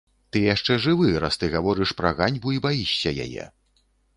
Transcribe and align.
Ты 0.35 0.39
яшчэ 0.43 0.77
жывы, 0.85 1.09
раз 1.25 1.37
ты 1.43 1.51
гаворыш 1.55 1.93
пра 2.01 2.13
ганьбу 2.23 2.57
і 2.57 2.65
баішся 2.67 3.17
яе. 3.29 3.45